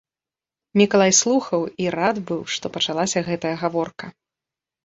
Мікалай 0.81 1.13
слухаў 1.21 1.61
і 1.85 1.87
рад 1.97 2.17
быў, 2.31 2.41
што 2.57 2.65
пачалася 2.79 3.25
гэтая 3.29 3.53
гаворка. 3.67 4.05